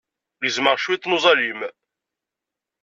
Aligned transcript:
Gezmeɣ 0.43 0.75
cwiṭ 0.79 1.03
n 1.05 1.15
uẓalim. 1.15 1.59